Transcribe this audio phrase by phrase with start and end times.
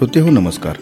[0.00, 0.76] श्रोते हो नमस्कार.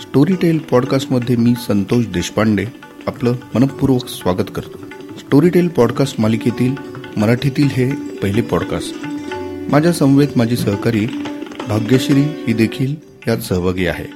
[0.00, 2.66] स्टोरी टेल पॉडकास्टमध्ये मी संतोष देशपांडे
[3.06, 4.78] आपलं मनपूर्वक स्वागत करतो.
[5.18, 6.74] स्टोरी टेल पॉडकास्ट मालिकेतील
[7.16, 8.94] मराठीतील हे पहिले पॉडकास्ट
[9.72, 11.06] माझ्या समवेत माझी सहकारी
[11.68, 12.94] भाग्यश्री ही देखील
[13.26, 14.06] यात सहभागी आहे.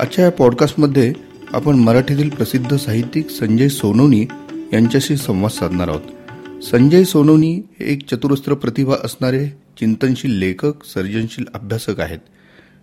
[0.00, 1.12] आजच्या या पॉडकास्टमध्ये
[1.52, 4.26] आपण मराठीतील प्रसिद्ध साहित्यिक संजय सोनोनी
[4.72, 6.64] यांच्याशी संवाद साधणार आहोत.
[6.64, 9.48] संजय सोनोनी हे एक चतुरस्त्र प्रतिभा असणारे
[9.80, 12.18] चिंतनशील लेखक सर्जनशील अभ्यासक आहेत.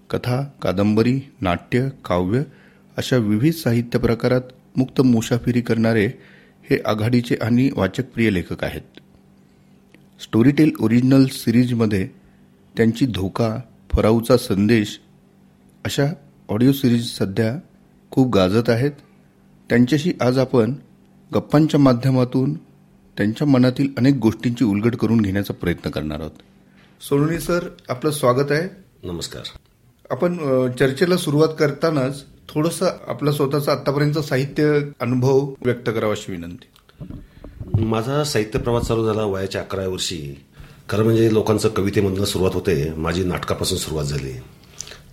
[0.10, 2.44] कथा कादंबरी नाट्य काव्य
[2.98, 4.42] अशा विविध साहित्य प्रकारात
[4.76, 6.06] मुक्त मुसाफिरी करणारे
[6.70, 8.82] हे आघाडीचे आणि वाचकप्रिय लेखक आहेत.
[10.22, 12.08] स्टोरीटेल ओरिजिनल सिरीजमध्ये
[12.78, 13.60] त्यांची धोका
[13.92, 15.00] फराऊचा संदेश
[15.86, 16.06] अशा
[16.50, 17.60] ऑडिओ सिरीज सध्या
[18.12, 18.92] खूप गाजत आहेत.
[19.70, 20.74] त्यांच्याशी आज आपण
[21.36, 22.54] गप्पांच्या माध्यमातून
[23.18, 26.32] त्यांच्या मनातील अनेक गोष्टींची उलगड करून घेण्याचा प्रयत्न करणार आहोत.
[27.04, 28.70] सोनोनी सर आपलं स्वागत आहे.
[29.04, 29.44] नमस्कार.
[30.10, 30.38] आपण
[30.72, 36.68] चर्चेला सुरुवात करतानाच थोडंसं आपला स्वतःचा आतापर्यंत साहित्य अनुभव व्यक्त करावा अशी विनंती.
[37.86, 40.40] माझा साहित्य प्रवास चालू झाला वयाच्या अकराव्या वर्षी.
[40.90, 44.32] खरं म्हणजे लोकांचं कवितेमधनं सुरुवात होते माझी नाटकापासून सुरुवात झाली.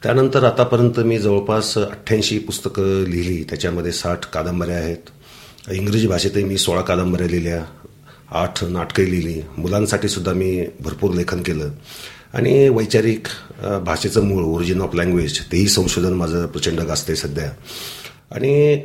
[0.02, 5.10] त्यानंतर आतापर्यंत मी जवळपास अठ्ठ्याऐंशी पुस्तकं लिहिली त्याच्यामध्ये साठ कादंबऱ्या आहेत.
[5.70, 7.64] इंग्रजी भाषेतही मी सोळा कादंबऱ्या लिहिल्या
[8.30, 9.42] आठ नाटकं लिहिली.
[9.58, 11.68] मुलांसाठी सुद्धा मी भरपूर लेखन केलं.
[12.36, 13.28] आणि वैचारिक
[13.84, 17.50] भाषेचं मूळ ओरिजिन ऑफ लँग्वेज तेही संशोधन माझं प्रचंड गाजते सध्या.
[18.30, 18.80] आणि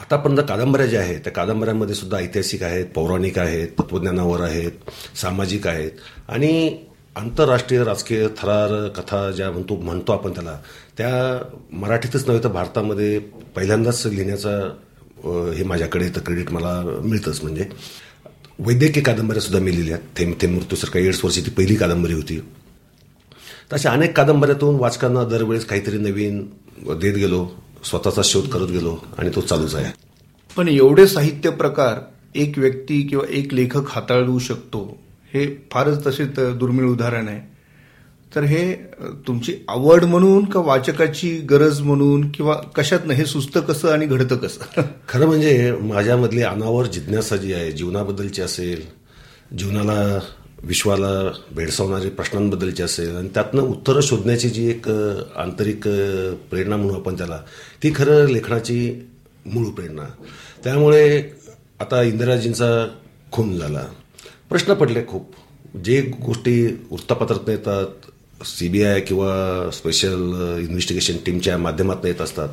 [0.00, 5.90] आतापर्यंत कादंबऱ्या ज्या आहेत त्या कादंबऱ्यांमध्ये सुद्धा ऐतिहासिक आहेत पौराणिक आहेत तत्वज्ञानावर आहेत सामाजिक आहेत.
[6.28, 6.76] आणि
[7.16, 10.56] आंतरराष्ट्रीय राजकीय थरार कथा ज्या म्हणतो म्हणतो आपण त्याला
[10.98, 11.10] त्या
[11.78, 13.18] मराठीतच नव्हे तर भारतामध्ये
[13.56, 14.58] पहिल्यांदाच लिहिण्याचा
[15.56, 17.42] हे माझ्याकडे तर क्रेडिट मला मिळतंच.
[17.42, 17.68] म्हणजे
[18.58, 22.40] वैद्यकीय कादंबऱ्या सुद्धा मी लिहिल्या थेंब थेंब मृत्यूसारखा एड्स वर्षी ती पहिली कादंबरी होती.
[23.72, 26.46] तशा अनेक कादंबऱ्यातून वाचकांना दरवेळेस काहीतरी नवीन
[26.78, 27.48] देत गेलो
[27.84, 29.92] स्वतःचा शोध करत गेलो आणि तो चालूच आहे.
[30.56, 31.98] पण एवढे साहित्य प्रकार
[32.34, 34.98] एक व्यक्ती किंवा एक लेखक हाताळू शकतो
[35.34, 37.58] हे फारच तसे दुर्मिळ उदाहरण आहे.
[38.34, 38.74] तर हे
[39.26, 44.80] तुमची आवड म्हणून का वाचकाची गरज म्हणून किंवा कशात हे सुस्त कसं आणि घडतं कसं?
[45.08, 48.82] खरं म्हणजे माझ्यामधली अनावर जिज्ञासा जी आहे जीवनाबद्दलची असेल
[49.58, 50.18] जीवनाला
[50.62, 54.88] विश्वाला भेडसावणारे प्रश्नांबद्दलची असेल आणि त्यातनं उत्तरं शोधण्याची जी एक
[55.36, 55.88] आंतरिक
[56.50, 57.42] प्रेरणा म्हणू आपण त्याला
[57.82, 59.08] ती खरं लेखनाची
[59.46, 60.04] मूळ प्रेरणा.
[60.64, 61.22] त्यामुळे
[61.80, 62.88] आता इंदिराजींचा
[63.32, 63.82] खून झाला.
[64.48, 65.34] प्रश्न पडले खूप.
[65.84, 67.86] जे गोष्टी वृत्तपत्रात येतात
[68.44, 70.12] सीबीआय किंवा स्पेशल
[70.60, 72.48] इन्व्हेस्टिगेशन टीमच्या माध्यमातून येत असतात.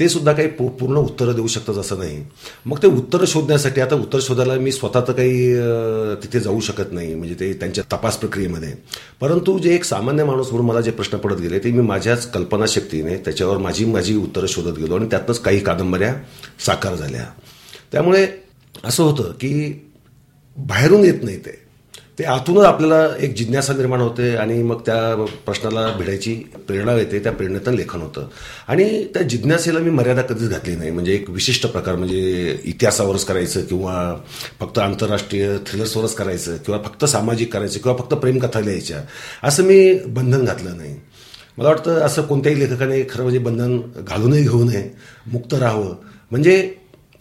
[0.00, 2.24] ते सुद्धा काही पूर्ण उत्तरं देऊ शकतात असं नाही.
[2.66, 6.92] मग ते उत्तरं शोधण्यासाठी आता उत्तर शोधायला मी स्वतः तर काही uh, तिथे जाऊ शकत
[6.92, 7.14] नाही.
[7.14, 8.74] म्हणजे ते त्यांच्या तपास प्रक्रियेमध्ये.
[9.20, 13.16] परंतु जे एक सामान्य माणूस म्हणून मला जे प्रश्न पडत गेले ते मी माझ्याच कल्पनाशक्तीने
[13.16, 16.14] त्याच्यावर माझी माझी उत्तरं शोधत गेलो आणि त्यातनंच काही कादंबऱ्या
[16.66, 17.26] साकार झाल्या.
[17.92, 18.26] त्यामुळे
[18.84, 19.82] असं होतं की
[20.56, 21.65] बाहेरून येत नाही ते.
[22.18, 26.34] ते आतूनच आपल्याला एक जिज्ञासा निर्माण होते आणि मग त्या प्रश्नाला भिडायची
[26.68, 28.28] प्रेरणा येते त्या प्रेरणेतून लेखन होतं.
[28.68, 30.90] आणि त्या जिज्ञासेला मी मर्यादा कधीच घातली नाही.
[30.90, 34.16] म्हणजे एक विशिष्ट प्रकार म्हणजे इतिहासावरच करायचं किंवा
[34.60, 39.00] फक्त आंतरराष्ट्रीय थ्रिलर्सवरच करायचं किंवा फक्त सामाजिक करायचं किंवा फक्त प्रेमकथा लिहायच्या
[39.42, 40.94] असं मी बंधन घातलं नाही.
[41.58, 44.90] मला वाटतं असं कोणत्याही लेखकाने खरं म्हणजे बंधन घालूनही घेऊ नये
[45.26, 45.94] मुक्त राहावं.
[46.30, 46.74] म्हणजे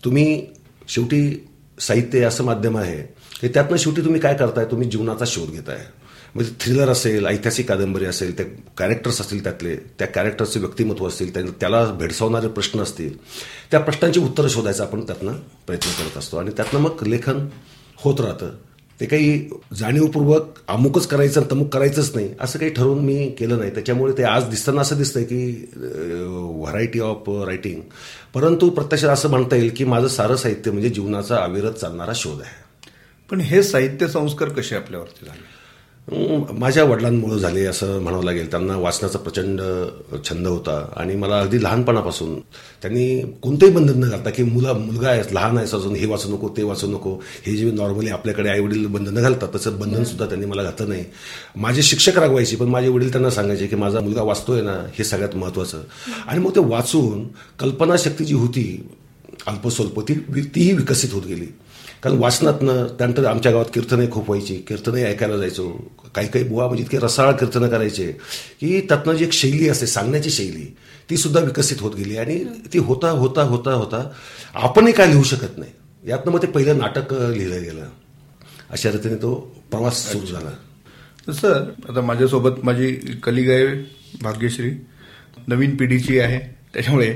[0.03, 0.45] तुम्ही
[0.87, 1.47] शेवटी
[1.79, 3.14] साहित्य असं माध्यम आहे
[3.45, 4.65] हे त्यातनं शेवटी तुम्ही काय करताय?
[4.65, 5.79] तुम्ही जीवनाचा शोध घेताय.
[6.35, 8.45] म्हणजे थ्रिलर असेल ऐतिहासिक कादंबरी असेल त्या
[8.77, 13.15] कॅरेक्टर्स असतील त्यातले त्या कॅरेक्टरचे व्यक्तिमत्व असतील त्याला भेडसावणारे प्रश्न असतील
[13.71, 15.33] त्या प्रश्नांची उत्तरं शोधायचा आपण त्यातनं
[15.67, 16.37] प्रयत्न करत असतो.
[16.37, 17.47] आणि त्यातनं मग लेखन
[18.03, 18.49] होत राहतं.
[18.99, 23.71] ते काही जाणीवपूर्वक अमुकच करायचं आणि तमुक करायचंच नाही असं काही ठरवून मी केलं नाही.
[23.73, 27.81] त्याच्यामुळे ते आज दिसताना असं दिसतंय की व्हरायटी ऑफ रायटिंग
[28.33, 32.64] परंतु प्रत्यक्षात असं म्हणता येईल की माझं सारं साहित्य म्हणजे जीवनाचा अविरत चालणारा शोध आहे.
[33.29, 35.53] पण हे साहित्य संस्कार कसे आपल्यावरती झाले?
[36.59, 38.49] माझ्या वडिलांमुळे झाले असं म्हणावं लागेल.
[38.51, 39.61] त्यांना वाचनाचा प्रचंड
[40.25, 42.35] छंद होता आणि मला अगदी लहानपणापासून
[42.81, 46.49] त्यांनी कोणतंही बंधन न घालता की मुला मुलगा आहे लहान आहे अजून हे वाचू नको
[46.57, 50.45] ते वाचू नको हे जे नॉर्मली आपल्याकडे आई वडील बंधनं घालतात तसं बंधन सुद्धा त्यांनी
[50.45, 51.05] मला घातलं नाही.
[51.55, 55.35] माझे शिक्षक रागवायचे पण माझे वडील त्यांना सांगायचे की माझा मुलगा वाचतोय ना हे सगळ्यात
[55.35, 55.81] महत्वाचं.
[56.27, 57.27] आणि मग ते वाचून
[57.59, 58.89] कल्पनाशक्ती जी होती
[59.47, 60.13] अल्पस्वल्प ती
[60.55, 61.47] तीही विकसित होत गेली.
[62.03, 64.55] कारण वाचनातनं त्यानंतर आमच्या गावात कीर्तने खूप व्हायची.
[64.67, 65.69] कीर्तनही ऐकायला जायचो.
[66.15, 68.05] काही काही बुवा म्हणजे इतके रसाळ कीर्तनं करायचे
[68.59, 70.65] की त्यातनं जी एक शैली असते सांगण्याची शैली
[71.09, 72.43] ती सुद्धा विकसित होत गेली आणि
[72.73, 74.09] ती होता होता होता होता
[74.53, 75.71] आपणही काय लिहू शकत नाही.
[76.03, 77.87] यातनं मग ते पहिलं नाटक लिहिलं गेलं.
[78.69, 79.33] अशा रीतीने तो
[79.71, 80.51] प्रवास सुरू झाला.
[81.33, 82.91] सर आता माझ्यासोबत माझी
[83.23, 83.67] कलिग आहे
[84.21, 84.71] भाग्यश्री
[85.47, 86.39] नवीन पिढीची आहे.
[86.73, 87.13] त्याच्यामुळे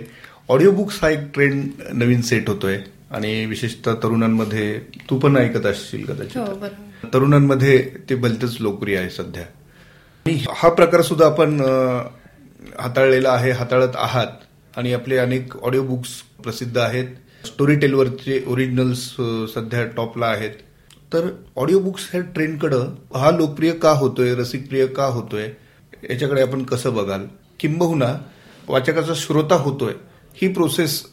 [0.49, 2.77] ऑडिओ बुक्स हा एक ट्रेंड नवीन सेट होतोय.
[3.11, 4.79] आणि विशेषतः तरुणांमध्ये
[5.09, 6.67] तू पण ऐकत असशील हो कदाचित बरोबर.
[7.13, 9.43] तरुणांमध्ये ते भलतेच लोकप्रिय आहे सध्या.
[10.25, 11.61] आणि हा प्रकार सुद्धा आपण
[12.79, 14.27] हाताळलेला आहे हाताळत आहात.
[14.77, 16.09] आणि आपले अनेक ऑडिओ बुक्स
[16.43, 17.07] प्रसिद्ध आहेत.
[17.45, 18.99] स्टोरी टेलवरचे ओरिजिनल्स
[19.53, 20.51] सध्या टॉपला आहेत.
[21.13, 25.49] तर ऑडिओ बुक्स ह्या ट्रेंडकडं हा लोकप्रिय का होतोय रसिकप्रिय का होतोय
[26.09, 27.21] याच्याकडे आपण कसं बघाल?
[27.59, 28.17] किंबहुना
[28.67, 29.93] वाचकाचा श्रोता होतोय.
[30.33, 31.05] ही प्रोसेस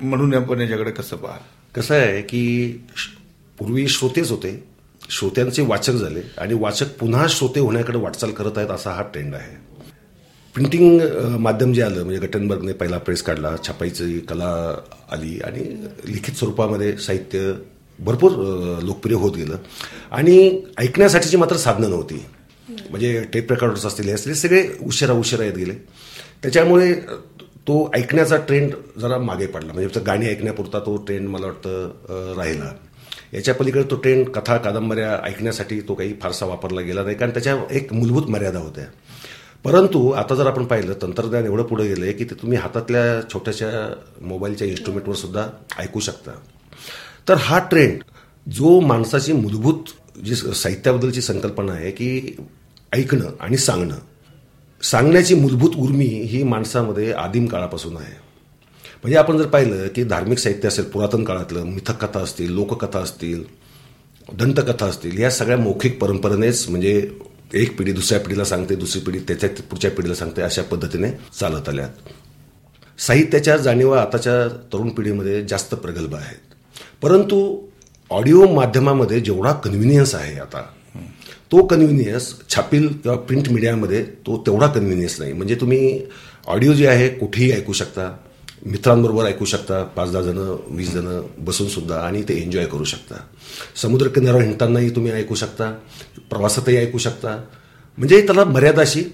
[0.00, 1.38] म्हणून आपण याच्याकडे कसं पाहाल?
[1.74, 3.16] कसं आहे की श-
[3.58, 4.64] पूर्वी श्रोतेच होते.
[5.10, 6.20] श्रोत्यांचे वाचक झाले.
[6.38, 9.68] आणि वाचक पुन्हा श्रोते होण्याकडे वाटचाल करत आहेत असा हा ट्रेंड आहे.
[10.54, 11.00] प्रिंटिंग
[11.38, 14.80] माध्यम जे आलं म्हणजे गटनबर्गने पहिला प्रेस काढला छापाईची कला
[15.12, 17.52] आली आणि लिखित स्वरूपामध्ये साहित्य
[17.98, 18.32] भरपूर
[18.82, 19.56] लोकप्रिय होत गेलं.
[20.10, 22.24] आणि ऐकण्यासाठीची मात्र साधनं नव्हती.
[22.90, 25.74] म्हणजे टेप रेकॉर्डर्स असतील हे असतील सगळे उशिरा उशिरा येत गेले.
[26.42, 26.94] त्याच्यामुळे
[27.68, 29.72] तो ऐकण्याचा ट्रेंड जरा मागे पडला.
[29.72, 32.72] म्हणजे गाणी ऐकण्यापुरता तो ट्रेंड मला वाटतं राहिला.
[33.34, 37.56] याच्या पलीकडे तो ट्रेंड कथा कादंबऱ्या ऐकण्यासाठी तो काही फारसा वापरला गेला नाही कारण त्याच्या
[37.70, 38.84] एक मूलभूत मर्यादा होत्या.
[39.64, 43.68] परंतु आता जर आपण पाहिलं तंत्रज्ञान एवढं पुढे गेलं आहे की ते तुम्ही हातातल्या छोट्याशा
[44.20, 45.46] मोबाईलच्या इन्स्ट्रुमेंटवर सुद्धा
[45.78, 46.32] ऐकू शकता.
[47.28, 48.02] तर हा ट्रेंड
[48.46, 49.90] जो माणसाची मूलभूत
[50.24, 52.36] जी साहित्याबद्दलची संकल्पना आहे की
[52.92, 53.98] ऐकणं आणि सांगणं
[54.82, 58.12] सांगण्याची मूलभूत उर्मी ही माणसामध्ये आदिम काळापासून आहे.
[59.02, 63.44] म्हणजे आपण जर पाहिलं की धार्मिक साहित्य असेल पुरातन काळातलं मिथक कथा असतील लोककथा असतील
[64.32, 67.10] दंतकथा असतील या सगळ्या मौखिक परंपरेनेच म्हणजे
[67.54, 71.10] एक पिढी दुसऱ्या पिढीला सांगते दुसरी पिढी त्याच्या पुढच्या पिढीला सांगते अशा पद्धतीने
[71.40, 71.90] चालत आल्यात.
[73.00, 76.54] साहित्याच्या जाणीवा आताच्या तरुण पिढीमध्ये जास्त प्रगल्भ आहेत.
[77.02, 77.66] परंतु
[78.10, 80.62] ऑडिओ माध्यमामध्ये जेवढा कन्व्हिनियन्स आहे आता
[81.52, 85.32] तो कन्व्हिनियन्स छापील किंवा प्रिंट मीडियामध्ये तो तेवढा कन्व्हिनियन्स नाही.
[85.32, 86.00] म्हणजे तुम्ही
[86.46, 88.16] ऑडिओ जे आहे कुठेही ऐकू शकता.
[88.66, 89.82] मित्रांबरोबर ऐकू शकता.
[89.96, 93.16] पाच दहा जणं वीस जणं बसून सुद्धा आणि ते एन्जॉय करू शकता.
[93.76, 95.70] समुद्रकिनाऱ्यावर हिंडतानाही तुम्ही ऐकू शकता.
[96.30, 97.36] प्रवासातही ऐकू शकता.
[97.98, 99.04] म्हणजे त्याला मर्यादा अशी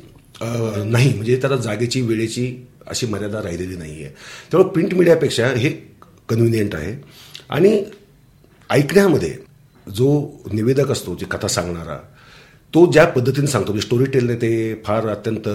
[0.41, 1.15] नाही.
[1.15, 4.15] म्हणजे त्याला जागेची वेळेची अशी मर्यादा राहिलेली नाही आहे
[4.51, 5.71] त्यामुळे प्रिंट मीडियापेक्षा हे
[6.29, 6.97] कन्व्हिनियंट आहे.
[7.51, 7.83] आणि
[8.71, 9.37] ऐकण्यामध्ये
[9.87, 10.09] जो
[10.53, 11.99] निवेदक असतो जी कथा सांगणारा
[12.75, 15.49] तो ज्या पद्धतीने सांगतो म्हणजे स्टोरी टेलने ते फार अत्यंत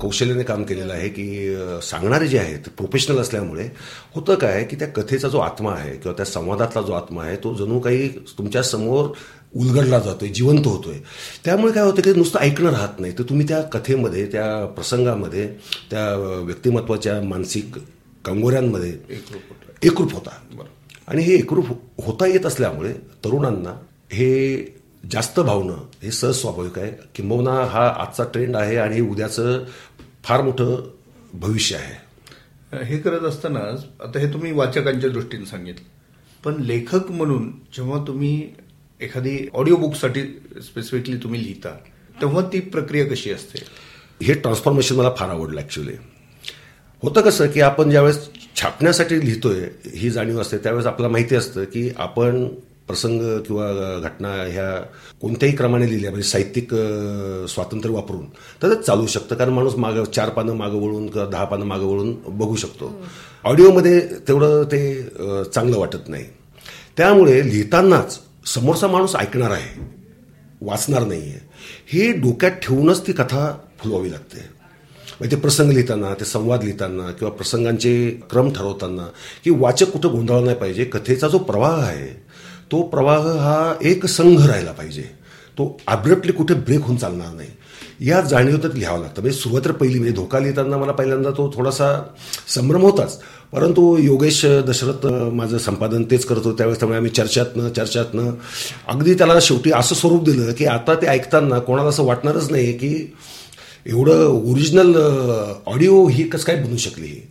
[0.00, 3.68] कौशल्याने काम केलेलं आहे की सांगणारे जे आहेत प्रोफेशनल असल्यामुळे
[4.14, 7.54] होतं काय की त्या कथेचा जो आत्मा आहे किंवा त्या संवादातला जो आत्मा आहे तो
[7.54, 8.08] जणू काही
[8.38, 9.10] तुमच्यासमोर
[9.56, 10.98] उलगडला जातोय जिवंत होतोय.
[11.44, 13.12] त्यामुळे काय होतं की नुसतं ऐकणं राहत नाही.
[13.18, 15.46] तर तुम्ही त्या कथेमध्ये त्या प्रसंगामध्ये
[15.90, 16.14] त्या
[16.44, 17.78] व्यक्तिमत्वाच्या मानसिक
[18.24, 18.92] कंगोऱ्यांमध्ये
[19.82, 20.30] एकरूप होता.
[21.08, 21.66] आणि हे एकरूप
[22.04, 22.92] होता येत असल्यामुळे
[23.24, 23.74] तरुणांना
[24.12, 24.56] हे
[25.04, 26.90] जास्त भावणं हे सहज स्वाभाविक आहे.
[27.14, 29.64] किंबहुना हा आजचा ट्रेंड आहे आणि उद्याचं
[30.24, 30.82] फार मोठं
[31.34, 32.84] भविष्य आहे.
[32.84, 33.60] हे करत असताना
[34.04, 35.88] आता हे तुम्ही वाचकांच्या दृष्टीने सांगितलं.
[36.44, 38.48] पण लेखक म्हणून जेव्हा तुम्ही
[39.00, 40.22] एखादी ऑडिओ बुकसाठी
[40.64, 41.70] स्पेसिफिकली तुम्ही लिहिता
[42.20, 43.64] तेव्हा ती प्रक्रिया कशी असते?
[44.22, 45.92] हे ट्रान्सफॉर्मेशन मला फार आवडलं ॲक्च्युली
[47.02, 51.88] होतं कसं की आपण ज्यावेळेस छापण्यासाठी लिहितोय ही जाणीव असते त्यावेळेस आपल्याला माहिती असतं की
[51.96, 52.46] आपण
[52.90, 53.66] प्रसंग किंवा
[53.98, 54.70] घटना ह्या
[55.20, 56.74] कोणत्याही क्रमाने लिहिल्या म्हणजे साहित्यिक
[57.50, 58.26] स्वातंत्र्य वापरून
[58.62, 59.34] तर चालू शकतं.
[59.34, 62.92] कारण माणूस मागं चार पानं मागं वळून किंवा दहा पानं मागं वळून बघू शकतो.
[63.44, 64.80] ऑडिओमध्ये तेवढं ते
[65.54, 66.24] चांगलं वाटत नाही.
[66.96, 68.18] त्यामुळे लिहितानाच
[68.54, 69.88] समोरचा माणूस ऐकणार आहे
[70.62, 71.48] वाचणार नाही आहे
[71.92, 74.48] हे डोक्यात ठेवूनच ती कथा फुलवावी लागते.
[75.20, 77.92] म्हणजे ते प्रसंग लिहिताना ते संवाद लिहिताना किंवा प्रसंगांचे
[78.30, 79.06] क्रम ठरवताना
[79.44, 82.08] की वाचक कुठं गोंधळ नाही पाहिजे कथेचा जो प्रवाह आहे
[82.70, 85.02] तो प्रवाह हा एक संघ राहिला पाहिजे.
[85.58, 87.48] तो अब्रप्टली कुठे ब्रेक होऊन चालणार नाही.
[88.00, 89.22] या जाणीवतच लिहावं लागतं.
[89.22, 92.14] म्हणजे सुरुवात पहिली म्हणजे धोका लिहिताना मला पहिल्यांदा तो थोडासा
[92.48, 93.18] संभ्रम होताच.
[93.52, 96.56] परंतु योगेश दशरथ माझं संपादन तेच करत होतं.
[96.56, 98.30] त्यावेळेस त्यामुळे आम्ही चर्चातनं चर्चातनं
[98.88, 103.14] अगदी त्याला शेवटी असं स्वरूप दिलं की आता ते ऐकताना कोणाला असं वाटणारच नाही की
[103.86, 104.94] एवढं ओरिजिनल
[105.66, 107.30] ऑडिओ ही कसं काय बनू शकली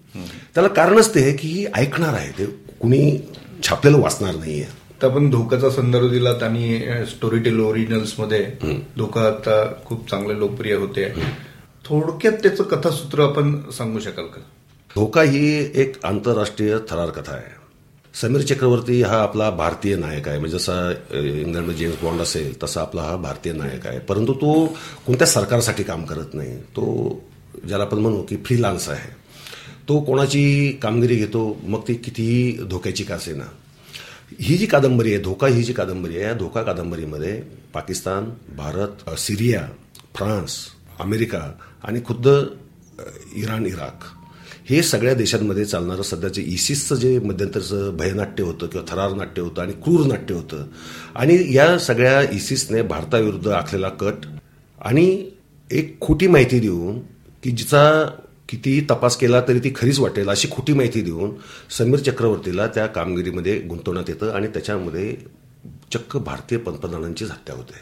[0.53, 2.31] त्याला कारणच ते आहे की ही ऐकणार आहे.
[2.39, 2.46] ते
[2.81, 3.19] कुणी
[3.63, 4.79] छापलेलं वाचणार नाहीये.
[5.01, 6.79] तर आपण धोकाचा संदर्भ दिलात आणि
[7.10, 8.46] स्टोरी टेल ओरिजिनल्समध्ये
[8.98, 11.08] धोका आता खूप चांगले लोकप्रिय होते.
[11.86, 14.41] थोडक्यात त्याचं कथासूत्र आपण सांगू शकाल का?
[14.96, 17.58] धोका ही एक आंतरराष्ट्रीय थरार कथा आहे.
[18.13, 20.39] समीर चक्रवर्ती हा आपला भारतीय नायक आहे.
[20.39, 24.00] म्हणजे जसा इंग्लंडमध्ये जेम्स बॉन्ड असेल तसा आपला हा भारतीय नायक आहे.
[24.00, 24.65] परंतु तो
[25.06, 26.86] कोणत्या सरकारसाठी काम करत नाही तो
[27.68, 29.18] ज्याला आपण म्हणू की फ्रीलान्स आहे
[29.89, 33.44] तो कोणाची कामगिरी घेतो मग ती कितीही धोक्याची का असेना
[34.38, 37.42] ही जी कादंबरी आहे धोका ही जी कादंबरी आहे या धोका कादंबरीमध्ये
[37.74, 39.68] Pakistan Bharat Syria
[40.16, 40.58] France
[41.00, 41.52] America
[41.84, 42.28] आणि खुद्द
[43.36, 44.04] इराण इराक
[44.70, 49.74] हे सगळ्या देशांमध्ये चालणारं सध्याचे इसिसचं जे मध्यंतरचं भयनाट्य होतं किंवा थरार नाट्य होतं आणि
[49.74, 50.66] क्रूर नाट्य होतं.
[51.16, 54.14] आणि या सगळ्या इसिसने भारताविरुद्ध आखलेला कट
[54.82, 55.30] आणि
[55.72, 57.00] एक खोटी माहिती देऊन
[57.44, 58.12] की जिचा
[58.50, 61.32] कितीही तपास केला तरी ती खरीच वाटेल अशी खोटी माहिती देऊन
[61.77, 65.15] समीर चक्रवर्तीला त्या कामगिरीमध्ये गुंतवण्यात येतं आणि त्याच्यामध्ये
[65.94, 67.74] चक्क भारतीय पंतप्रधानांचीच हत्या होते.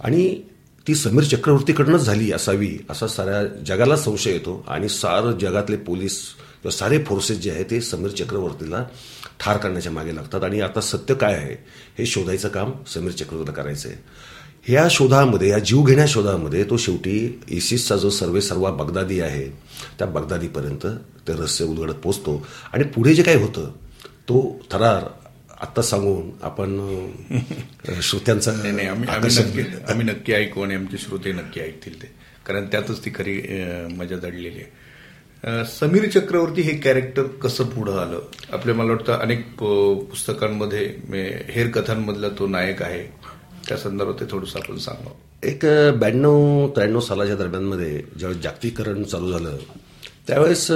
[0.00, 0.42] आणि
[0.86, 6.22] ती समीर चक्रवर्तीकडनंच झाली असावी असा साऱ्या जगाला संशय येतो आणि सारं जगातले पोलीस
[6.62, 8.84] किंवा सारे फोर्सेस जे आहे ते समीर चक्रवर्तीला
[9.40, 10.44] ठार करण्याच्या मागे लागतात.
[10.44, 11.56] आणि आता सत्य काय आहे
[11.98, 13.98] हे शोधायचं काम समीर चक्रवर्तीला करायचं आहे
[14.68, 19.46] ह्या शोधामध्ये या जीवघेण्या शोधामध्ये तो शेवटी इसिसचा जो सर्वे सर्वा बगदादी आहे
[19.98, 20.86] त्या बगदादीपर्यंत
[21.28, 23.70] ते रहस्य उलगडत पोचतो आणि पुढे जे काही होतं
[24.28, 25.04] तो थरार
[25.60, 26.78] आत्ता सांगून आपण
[28.02, 29.08] श्रोत्यांचा आम्ही आम्ही
[29.38, 32.10] नक्की आम्ही नक्की ऐकू आणि आमचे श्रोते नक्की ऐकतील ते.
[32.46, 33.40] कारण त्यातच ती खरी
[33.96, 35.64] मजा दडलेली आहे.
[35.70, 38.20] समीर चक्रवर्ती हे कॅरेक्टर कसं पुढं आलं?
[38.52, 39.46] आपल्या मला वाटतं अनेक
[40.10, 40.84] पुस्तकांमध्ये
[41.50, 43.04] हेर कथांमधला तो नायक आहे.
[43.68, 45.48] त्या संदर्भात ते थोडंसं आपण सांगावं.
[45.48, 45.64] एक
[45.98, 49.56] ब्याण्णव त्र्याण्णव सालाच्या दरम्यानमध्ये ज्यावेळेस जागतिकीकरण चालू झालं
[50.28, 50.70] त्यावेळेस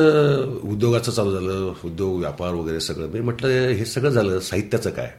[0.65, 3.09] उद्योगाचं चालू झालं उद्योग व्यापार वगैरे सगळं.
[3.09, 5.13] मी म्हटलं हे सगळं झालं साहित्याचं काय?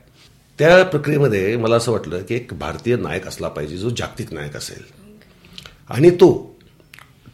[0.60, 4.84] त्या प्रक्रियेमध्ये मला असं वाटलं की एक भारतीय नायक असला पाहिजे जो जागतिक नायक असेल.
[5.90, 6.56] आणि तो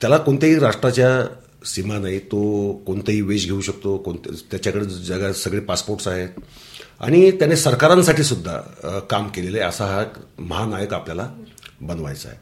[0.02, 6.08] त्याला कोणत्याही राष्ट्राच्या सीमा नाही तो कोणताही वेश घेऊ शकतो कोणते त्याच्याकडे जगात सगळे पासपोर्ट्स
[6.08, 6.30] आहेत.
[7.02, 10.04] आणि त्याने सरकारांसाठी सुद्धा काम केलेलं आहे असा हा
[10.40, 11.30] महानायक आपल्याला
[11.82, 12.38] बनवायचा आहे.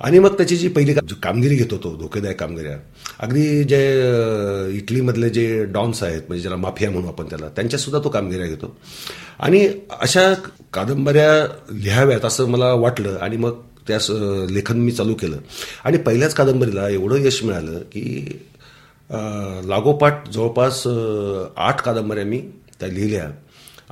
[0.00, 2.76] आणि मग त्याची जी पहिली कामगिरी घेतो तो धोकेदायक कामगिऱ्या
[3.18, 3.78] अगदी जे
[4.76, 8.76] इटलीमधले जे डॉन्स आहेत म्हणजे ज्याला माफिया म्हणू आपण त्याला त्यांच्यासुद्धा तो कामगिऱ्या घेतो.
[9.38, 9.66] आणि
[10.00, 10.32] अशा
[10.72, 14.10] कादंबऱ्या लिहाव्यात असं मला वाटलं आणि मग त्यास
[14.50, 15.38] लेखन मी चालू केलं.
[15.84, 18.38] आणि पहिल्याच कादंबरीला एवढं यश मिळालं की
[19.68, 20.86] लागोपाठ जवळपास
[21.56, 22.42] आठ कादंबऱ्या मी
[22.80, 23.30] त्या लिहिल्या.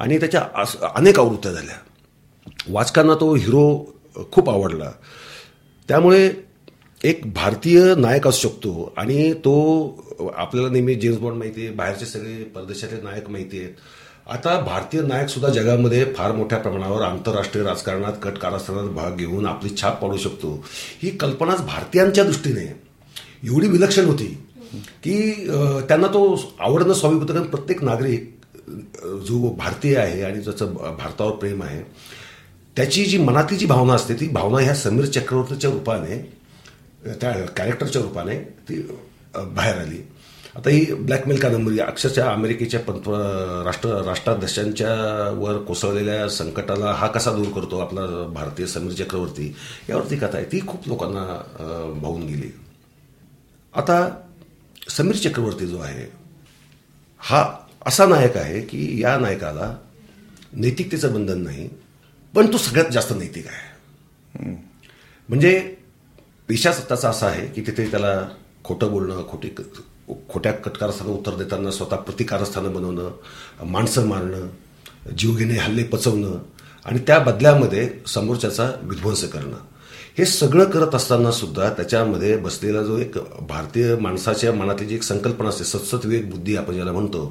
[0.02, 0.42] आणि त्याच्या
[0.94, 1.74] अनेक आवृत्त्या झाल्या.
[2.68, 3.64] वाचकांना तो हिरो
[4.32, 4.90] खूप आवडला.
[5.88, 6.30] त्यामुळे
[7.00, 9.54] एक भारतीय नायक असू शकतो आणि तो
[10.36, 13.70] आपल्याला नेहमी जेम्स बॉन्ड माहिती आहे बाहेरचे सगळे परदेशातले नायक माहिती आहेत.
[14.26, 19.70] आता भारतीय नायक सुद्धा जगामध्ये फार मोठ्या प्रमाणावर आंतरराष्ट्रीय राजकारणात कट कारस्थानात भाग घेऊन आपली
[19.76, 20.54] छाप पाडू शकतो.
[21.02, 22.66] ही कल्पनाच भारतीयांच्या दृष्टीने
[23.44, 24.26] एवढी विलक्षण होती
[25.04, 25.32] की
[25.88, 26.22] त्यांना तो
[26.60, 28.30] आवडणं स्वाभाविक होतं कारण प्रत्येक नागरिक
[29.26, 31.82] जो भारतीय आहे आणि ज्याचं भारतावर प्रेम आहे
[32.76, 36.16] त्याची जी मनातली जी भावना असते ती भावना ह्या समीर चक्रवर्तीच्या रूपाने
[37.12, 38.38] त्या कॅरेक्टरच्या रूपाने
[38.68, 38.80] ती
[39.36, 39.98] बाहेर आली.
[40.56, 43.08] आता ही ब्लॅकमेल कादंबरी अक्षरशः अमेरिकेच्या पंत
[43.66, 44.90] राष्ट्र राष्ट्राध्यक्षांच्या
[45.38, 48.02] वर कोसळलेल्या संकटाला हा कसा दूर करतो आपला
[48.34, 49.54] भारतीय समीर चक्रवर्ती
[49.88, 50.44] यावरती कथा आहे.
[50.44, 51.24] ती खूप लोकांना
[52.02, 52.50] भावून गेली.
[53.74, 54.08] आता
[54.90, 56.06] समीर चक्रवर्ती जो आहे
[57.20, 57.44] हा
[57.86, 59.76] असा नायक आहे की या नायकाला
[60.52, 61.68] नैतिकतेचं बंधन नाही
[62.34, 64.54] पण तो सगळ्यात जास्त नैतिक आहे.
[65.28, 65.58] म्हणजे
[66.48, 68.28] पेशा सत्ताचा असा आहे की तिथे त्याला
[68.64, 69.48] खोटं बोलणं खोटी
[70.28, 74.48] खोट्या कटकारस्थानं उत्तर देताना स्वतः प्रतिकारस्थानं बनवणं माणसं मारणं
[75.18, 76.38] जीवघेणे हल्ले पचवणं
[76.84, 79.56] आणि त्या बदल्यामध्ये समोरच्याचा विध्वंस करणं.
[80.18, 83.16] हे सगळं करत असताना सुद्धा त्याच्यामध्ये बसलेला जो एक
[83.48, 87.24] भारतीय माणसाच्या मनातली जी एक संकल्पना असते सतसत विवेक बुद्धी आपण ज्याला म्हणतो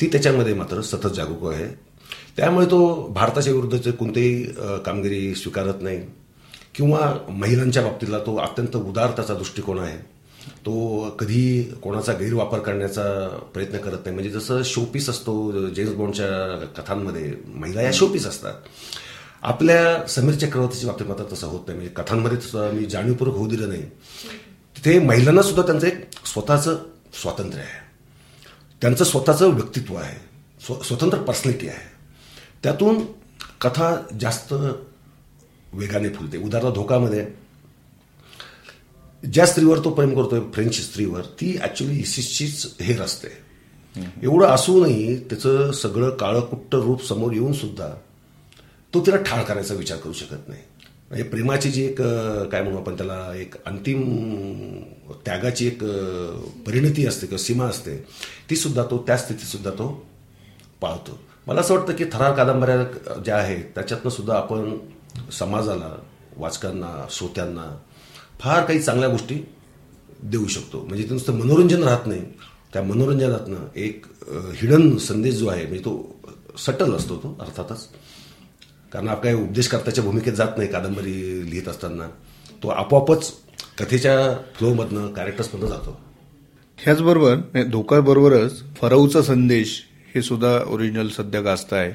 [0.00, 1.66] ती त्याच्यामध्ये मात्र सतत जागरूक आहे.
[2.36, 2.80] त्यामुळे तो
[3.14, 4.42] भारताच्या विरुद्धचे कोणतेही
[4.86, 6.00] कामगिरी स्वीकारत नाही
[6.74, 9.96] किंवा महिलांच्या बाबतीतला तो अत्यंत उदार त्याचा दृष्टिकोन आहे
[10.66, 13.04] तो कधी कोणाचा गैरवापर करण्याचा
[13.54, 14.14] प्रयत्न करत नाही.
[14.14, 18.54] म्हणजे जसं शोपीस असतो जेम्स बॉन्डच्या कथांमध्ये महिला या शोपीस असतात.
[19.46, 21.78] आपल्या समीर चक्रवर्तीच्या बाबतीत मात्र तसं होत नाही.
[21.78, 23.82] म्हणजे कथांमध्ये तसं मी जाणीवपूर्वक होऊ दिलं नाही.
[24.76, 26.76] तिथे महिलांना सुद्धा त्यांचं एक स्वतःचं
[27.22, 27.86] स्वातंत्र्य आहे.
[28.80, 30.18] त्यांचं स्वतःचं व्यक्तित्व आहे.
[30.66, 31.88] स्व स्वतंत्र पर्सनॅलिटी आहे.
[32.62, 33.04] त्यातून
[33.60, 34.52] कथा जास्त
[35.72, 36.38] वेगाने फुलते.
[36.38, 37.26] उदाहरण धोकामध्ये
[39.32, 43.28] ज्या स्त्रीवर तो प्रेम करतोय फ्रेंच स्त्रीवर ती ऍक्च्युली इसिसचीच हेर असते
[44.22, 47.88] एवढं असूनही त्याचं सगळं काळकुट्ट रूप समोर येऊन सुद्धा
[48.96, 50.60] तो तिला ठार करायचा विचार करू शकत नाही.
[51.08, 52.00] म्हणजे प्रेमाची जी एक
[52.52, 54.00] काय म्हणू आपण त्याला एक अंतिम
[55.24, 55.82] त्यागाची एक
[56.66, 57.96] परिणती असते किंवा सीमा असते
[58.50, 59.88] ती सुद्धा तो त्या स्थितीत सुद्धा तो
[60.80, 61.18] पाळतो.
[61.46, 62.82] मला असं वाटतं की थरार कादंबऱ्या
[63.24, 64.76] ज्या आहेत त्याच्यातनं सुद्धा आपण
[65.32, 65.94] समाजाला
[66.36, 67.68] वाचकांना श्रोत्यांना
[68.40, 69.34] फार काही चांगल्या गोष्टी
[70.22, 70.84] देऊ शकतो.
[70.86, 72.22] म्हणजे ते नुसतं मनोरंजन राहत नाही.
[72.72, 74.06] त्या मनोरंजनातनं एक
[74.56, 77.88] हिडन संदेश जो आहे म्हणजे तो सटल असतो तो अर्थातच.
[78.92, 82.08] कारण आपण काही उपदेशकर्त्याच्या भूमिकेत जात नाही कादंबरी लिहित असताना.
[82.62, 83.32] तो आपोआपच
[83.78, 84.16] कथेच्या
[84.56, 86.00] फ्लोमधनं कॅरेक्टर्समधनं जातो.
[86.78, 89.80] ह्याचबरोबर धोका बरोबरच फरवचा संदेश
[90.14, 91.90] हे सुद्धा ओरिजिनल सध्या गाजत आहे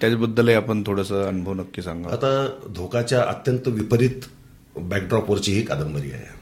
[0.00, 2.08] त्याच्याबद्दलही आपण थोडंसं अनुभव नक्की सांगा.
[2.08, 2.46] आता
[2.76, 4.28] धोकाच्या अत्यंत विपरीत
[4.76, 6.36] बॅकड्रॉपवरची ही कादंबरी आहे.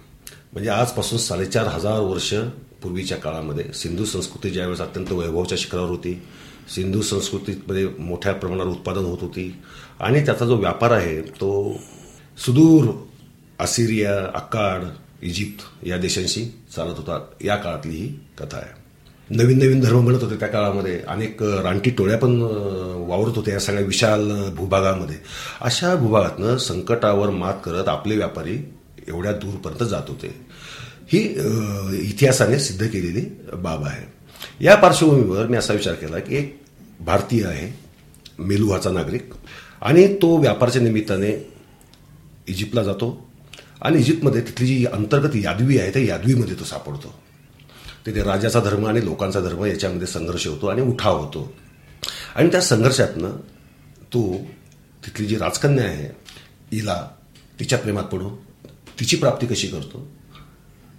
[0.53, 2.33] म्हणजे आजपासून साडेचार हजार वर्ष
[2.83, 6.13] पूर्वीच्या काळामध्ये सिंधू संस्कृती ज्यावेळेस अत्यंत वैभवाच्या शिखरावर होती
[6.75, 9.57] सिंधू संस्कृतीमध्ये मोठ्या प्रमाणावर उत्पादन होत होती.
[10.01, 11.81] आणि त्याचा जो व्यापार आहे तो
[12.39, 12.85] सुदूर
[13.61, 14.85] असिरिया अक्काड
[15.23, 16.45] इजिप्त या देशांशी
[16.77, 17.19] चालत होता.
[17.45, 18.09] या काळातली ही
[18.39, 18.87] कथा आहे.
[19.31, 21.01] नवीन नवीन धर्म म्हणत होते त्या काळामध्ये.
[21.09, 22.41] अनेक रानटी टोळ्या पण
[23.09, 25.17] वावरत होत्या या सगळ्या विशाल भूभागामध्ये.
[25.61, 28.59] अशा भूभागातनं संकटावर मात करत आपले व्यापारी
[29.09, 30.35] एवढ्या दूरपर्यंत जात होते.
[31.09, 31.19] ही
[32.09, 33.21] इतिहासाने सिद्ध केलेली
[33.55, 34.16] बाब आहे.
[34.61, 36.61] या पार्श्वभूमीवर मी असा विचार केला की एक
[37.01, 37.73] भारतीय आहे
[38.39, 39.33] मेलुहाचा नागरिक
[39.81, 41.53] आणि तो व्यापाराच्या निमित्ताने
[42.49, 43.29] इजिप्तला जातो
[43.83, 47.15] आणि इजिप्तमध्ये तिथली जी अंतर्गत यादवी आहे त्या यादवीमध्ये तो सापडतो.
[48.07, 51.53] तिथे राजाचा धर्म आणि लोकांचा धर्म याच्यामध्ये संघर्ष होतो आणि उठाव होतो.
[52.35, 53.31] आणि त्या संघर्षातनं
[54.13, 54.47] तो
[55.07, 56.07] तिथली जी राजकन्या आहे
[56.73, 57.09] हिला
[57.61, 58.35] तिच्या प्रेमात पडून
[59.01, 60.09] तिची प्राप्ती कशी करतो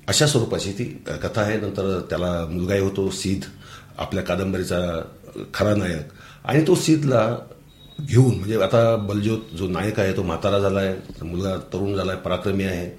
[0.08, 0.84] अशा स्वरूपाची ती
[1.24, 1.58] कथा आहे.
[1.60, 3.46] नंतर त्याला मुलगाही होतो सीध
[3.98, 4.80] आपल्या कादंबरीचा
[5.54, 6.12] खरा नायक.
[6.46, 7.24] आणि तो सीधला
[8.00, 12.22] घेऊन म्हणजे आता बलजोत जो नायक आहे तो म्हातारा झाला आहे मुलगा तरुण झाला आहे
[12.22, 12.90] पराक्रमी आहे.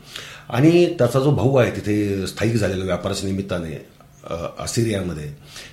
[0.48, 3.76] आणि त्याचा जो भाऊ आहे तिथे स्थायिक झालेला व्यापाराच्या निमित्ताने
[4.58, 5.30] असिरियामध्ये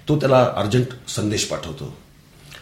[0.08, 1.94] तो त्याला अर्जंट संदेश पाठवतो.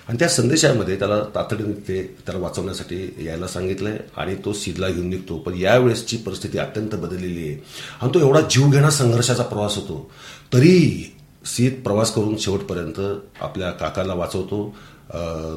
[0.10, 5.38] आणि त्या संदेशामध्ये त्याला तातडीने ते त्याला वाचवण्यासाठी यायला सांगितलंय आणि तो सीदला घेऊन निघतो.
[5.38, 7.64] पण यावेळेसची परिस्थिती अत्यंत बदललेली आहे.
[8.02, 10.12] आणि तो एवढा जीवघेणा संघर्षाचा प्रवास होतो.
[10.54, 11.14] तरी
[11.46, 13.00] सीत प्रवास करून शेवटपर्यंत
[13.42, 14.76] आपल्या काकाला वाचवतो.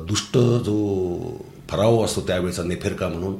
[0.08, 3.36] दुष्ट जो फराव असतो त्यावेळेचा नेफेरका म्हणून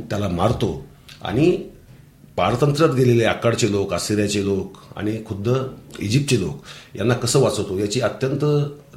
[0.00, 0.86] त्याला मारतो.
[1.22, 1.56] आणि
[2.36, 5.48] पारतंत्र्यात गेलेले आकाडचे लोक आसिरियाचे लोक आणि खुद्द
[5.98, 6.62] इजिप्तचे लोक
[6.96, 8.44] यांना कसं वाचवतो याची अत्यंत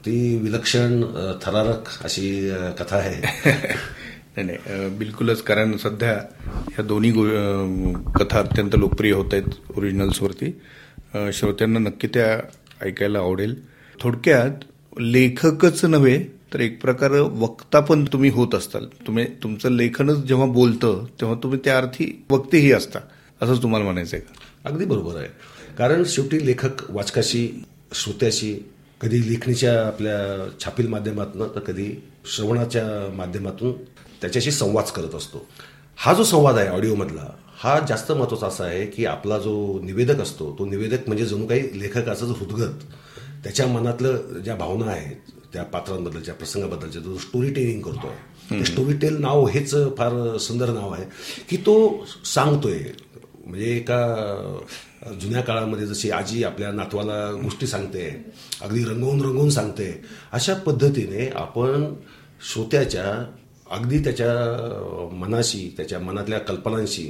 [0.06, 1.02] ती विलक्षण
[1.44, 2.30] थरारक अशी
[2.80, 3.16] कथा आहे.
[4.36, 6.14] नाही नाही बिलकुलच कारण सध्या
[6.46, 7.12] ह्या दोन्ही
[8.16, 10.52] कथा अत्यंत लोकप्रिय होत आहेत ओरिजिनल्सवरती
[11.34, 12.28] श्रोत्यांना नक्की त्या
[12.86, 13.56] ऐकायला आवडेल.
[14.00, 14.64] थोडक्यात
[15.00, 16.18] लेखकच नव्हे
[16.54, 18.86] तर एक प्रकार वक्ता पण तुम्ही होत असताल.
[19.08, 23.00] तुम्ही तुमचं लेखनच जेव्हा बोलतं तेव्हा तुम्ही त्या अर्थी वक्तेही असता.
[23.42, 24.70] असंच तुम्हाला म्हणायचं आहे का?
[24.70, 25.28] अगदी बरोबर आहे.
[25.78, 27.48] कारण शेवटी लेखक वाचकाशी
[27.94, 28.54] श्रोत्याशी
[29.04, 30.18] कधी लेखणीच्या आपल्या
[30.60, 31.90] छापील माध्यमातून तर कधी
[32.36, 32.84] श्रवणाच्या
[33.16, 33.72] माध्यमातून
[34.22, 35.46] त्याच्याशी संवाद करत असतो.
[35.98, 40.56] हा जो संवाद आहे ऑडिओमधला हा जास्त महत्त्वाचा असा आहे की आपला जो निवेदक असतो
[40.60, 42.84] तो निवेदक म्हणजे जणू काही लेखकाचा जो हृदगत
[43.44, 49.46] त्याच्या मनातलं ज्या भावना आहेत त्या पात्रांबद्दलच्या प्रसंगाबद्दलच्या जो स्टोरी टेलिंग करतोय स्टोरी टेल नाव
[49.46, 51.06] हेच फार सुंदर नाव आहे
[51.50, 51.76] की तो
[52.26, 52.80] सांगतोय
[53.44, 58.26] म्हणजे एका जुन्या काळामध्ये जशी आजी आपल्या नातवाला गोष्टी सांगते
[58.62, 60.02] अगदी रंगवून रंगवून सांगते
[60.32, 61.94] अशा पद्धतीने आपण
[62.54, 63.34] श्रोत्याच्या
[63.72, 64.30] अगदी त्याच्या
[65.14, 67.10] मनाशी त्याच्या मनातल्या कल्पनांशी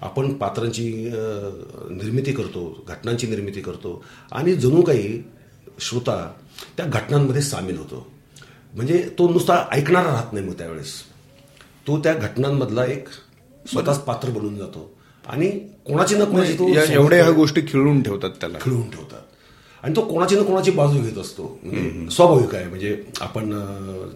[0.00, 1.10] आपण पात्रांची
[1.90, 5.22] निर्मिती करतो घटनांची निर्मिती करतो आणि जणू काही
[5.80, 6.32] श्रोता
[6.76, 8.06] त्या घटनांमध्ये सामील होतो.
[8.74, 10.94] म्हणजे तो नुसता ऐकणारा राहत नाही मग त्यावेळेस.
[11.86, 13.08] तो त्या घटनांमधला एक
[13.70, 14.98] स्वतःच पात्र बनून जातो.
[15.26, 15.48] आणि
[15.86, 18.58] कोणाची ना कोणाची तो एवढ्या ह्या गोष्टी खिळून ठेवतात त्याला.
[18.62, 19.20] खिळून ठेवतात.
[19.82, 21.58] आणि तो कोणाची ना कोणाची बाजू घेत असतो.
[21.62, 22.68] म्हणजे स्वाभाविक आहे.
[22.68, 23.52] म्हणजे आपण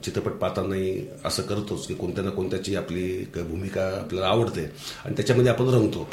[0.04, 4.64] चित्रपट पाहतानाही असं करतोच की कोणत्या ना कोणत्याची आपली भूमिका आपल्याला आवडते
[5.04, 6.08] आणि त्याच्यामध्ये आपण रंगतो.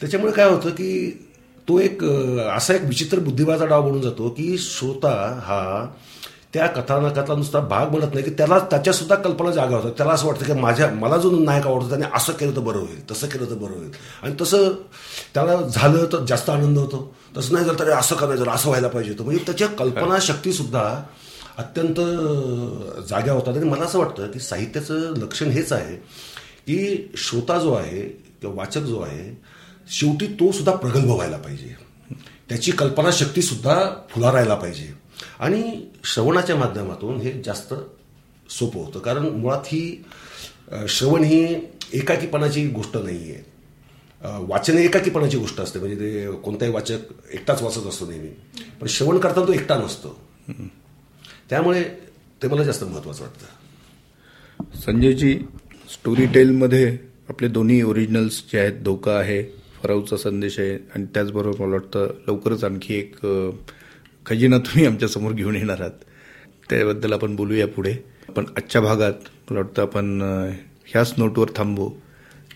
[0.00, 1.10] त्याच्यामुळे काय होतं की
[1.68, 2.04] तो एक
[2.56, 5.10] असा एक विचित्र बुद्धिबाचा डाव बनून जातो की श्रोता
[5.44, 5.86] हा
[6.54, 10.26] त्या कथानकातला नुसता भाग बनत नाही की त्याला त्याच्या सुद्धा कल्पना जागा होतात त्याला असं
[10.26, 13.44] वाटतं की माझ्या मला जो नायक आवडतो त्याने असं केलं तर बरं होईल तसं केलं
[13.44, 13.90] तर बरं होईल.
[14.22, 14.70] आणि तसं
[15.34, 17.14] त्याला झालं तर जास्त आनंद होतो.
[17.36, 19.24] तसं नाही झालं तरी असं का नाही असं व्हायला पाहिजे होतं.
[19.24, 20.82] म्हणजे त्याच्या कल्पनाशक्ती सुद्धा
[21.58, 22.00] अत्यंत
[23.08, 23.56] जाग्या होतात.
[23.56, 25.96] आणि मला असं वाटतं की साहित्याचं लक्षण हेच आहे
[26.66, 28.00] की श्रोता जो आहे
[28.40, 29.36] किंवा वाचक जो आहे
[29.90, 31.74] शेवटी तो सुद्धा प्रगल्भ व्हायला पाहिजे.
[32.48, 33.78] त्याची कल्पनाशक्ती सुद्धा
[34.10, 35.07] फुलारायला पाहिजे.
[35.38, 37.74] आणि श्रवणाच्या माध्यमातून हे जास्त
[38.50, 38.98] सोपं होतं.
[38.98, 40.02] कारण मुळात ही
[40.88, 41.42] श्रवण ही
[41.94, 43.46] एकाकीपणाची गोष्ट नाही आहे
[44.46, 45.78] वाचन एकाकीपणाची गोष्ट असते.
[45.78, 48.28] म्हणजे ते कोणताही वाचक एकटाच वाचत असतो नेहमी.
[48.80, 50.16] पण श्रवण करताना तो एकटा नसतो.
[51.50, 51.82] त्यामुळे
[52.42, 54.76] ते मला जास्त महत्वाचं वाटतं.
[54.80, 55.38] संजयजी
[55.90, 56.96] स्टोरी टेलमध्ये
[57.28, 59.42] आपले दोन्ही ओरिजिनल्स जे आहेत धोका आहे
[59.82, 63.16] फरावचा संदेश आहे आणि त्याचबरोबर मला वाटतं लवकरच आणखी एक
[64.28, 66.04] खजिना तुम्ही आमच्यासमोर घेऊन येणार आहात.
[66.70, 67.94] त्याबद्दल आपण बोलूया पुढे.
[68.36, 69.12] पण आजच्या भागात
[69.50, 70.22] मला वाटतं आपण
[70.86, 71.90] ह्याच नोटवर थांबू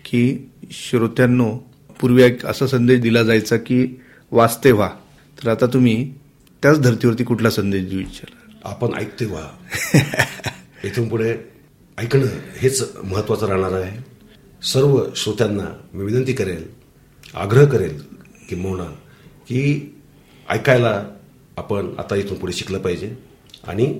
[0.05, 1.57] की श्रोत्यांनो
[1.99, 4.89] पूर्वी एक असा संदेश दिला जायचा की वाचते व्हा.
[5.43, 6.13] तर आता तुम्ही
[6.61, 9.49] त्याच धर्तीवरती कुठला संदेश देऊ इच्छिला आपण ऐकते व्हा.
[10.83, 11.35] इथून पुढे
[11.97, 12.25] ऐकणं
[12.57, 13.99] हेच महत्त्वाचं राहणार आहे.
[14.63, 16.63] सर्व श्रोत्यांना मी विनंती करेल
[17.33, 18.01] आग्रह करेल
[18.49, 18.83] किंबहुना
[19.47, 19.95] की
[20.49, 21.03] ऐकायला
[21.57, 23.15] आपण आता इथून पुढे शिकलं पाहिजे.
[23.67, 23.99] आणि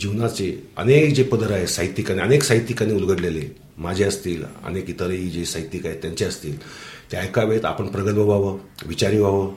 [0.00, 5.86] जीवनाचे अनेक जे पदर आहे साहित्यिकांनी अनेक साहित्यिकांनी उलगडलेले माझे असतील अनेक इतरही जे साहित्यिक
[5.86, 6.58] आहेत त्यांचे असतील
[7.12, 9.54] ते ऐकावेत आपण प्रगल्भ व्हावं विचारी व्हावं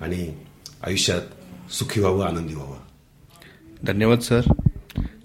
[0.00, 0.34] आणि
[0.82, 2.76] आयुष्यात सुखी व्हावं आनंदी व्हावं.
[3.82, 4.40] धन्यवाद सर.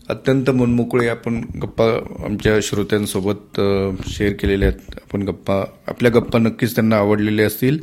[0.09, 1.85] अत्यंत मनमोकळे आपण गप्पा
[2.25, 3.61] आमच्या श्रोत्यांसोबत
[4.09, 4.99] शेअर केलेल्या आहेत.
[5.03, 7.79] आपण गप्पा आपल्या गप्पा नक्कीच त्यांना आवडलेल्या असतील.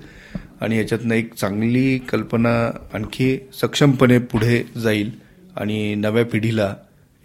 [0.60, 5.10] आणि याच्यातनं एक चांगली कल्पना आणखी सक्षमपणे पुढे जाईल
[5.56, 6.76] आणि नव्या पिढीला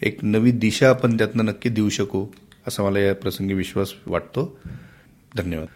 [0.01, 2.25] एक नवी दिशा आपण त्यातनं नक्की देऊ शकू
[2.67, 4.59] असा मला या प्रसंगी विश्वास वाटतो.
[5.37, 5.67] धन्यवाद.